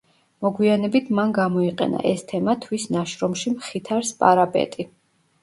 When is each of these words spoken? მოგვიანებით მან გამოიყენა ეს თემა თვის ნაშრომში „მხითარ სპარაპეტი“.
მოგვიანებით 0.43 1.11
მან 1.19 1.35
გამოიყენა 1.37 1.99
ეს 2.13 2.25
თემა 2.33 2.57
თვის 2.65 2.87
ნაშრომში 2.97 3.55
„მხითარ 3.59 4.11
სპარაპეტი“. 4.11 4.89